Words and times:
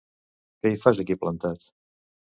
Què 0.63 0.71
hi 0.75 0.79
fas 0.85 1.03
aquí 1.05 1.19
plantat? 1.27 1.71